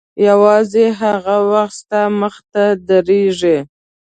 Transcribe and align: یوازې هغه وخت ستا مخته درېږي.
یوازې 0.27 0.85
هغه 1.01 1.35
وخت 1.51 1.75
ستا 1.81 2.01
مخته 2.21 2.63
درېږي. 2.87 3.57